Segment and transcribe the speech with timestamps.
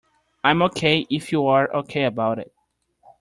[0.43, 2.51] I'm OK if you're OK about it.